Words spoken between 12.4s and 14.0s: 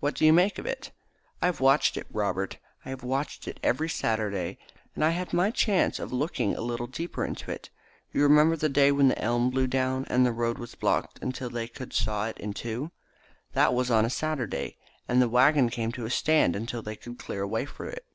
two. That was